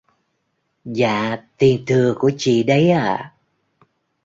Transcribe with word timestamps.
dạ 0.85 1.37
tiền 1.57 1.83
thừa 1.87 2.13
của 2.19 2.31
chị 2.37 2.63
đấy 2.63 2.91
ạ 2.91 3.33